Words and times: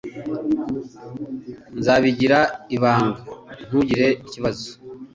Nzabigira 1.79 2.39
ibanga. 2.75 3.21
Ntugire 3.67 4.07
ikibazo. 4.25 4.67